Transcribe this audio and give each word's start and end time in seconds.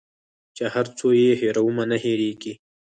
چي 0.55 0.63
هر 0.73 0.85
څو 0.97 1.07
یې 1.21 1.31
هېرومه 1.41 1.83
نه 1.91 1.97
هیریږي 2.03 2.53